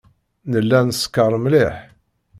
Nella 0.51 0.79
neskeṛ 0.87 1.33
mliḥ. 1.43 1.75